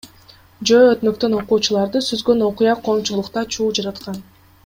Жөө 0.69 0.87
өтмөктөн 0.93 1.35
окуучуларды 1.41 2.01
сүзгөн 2.07 2.41
окуя 2.47 2.73
коомчулукта 2.89 3.47
чуу 3.57 3.71
жараткан. 3.81 4.19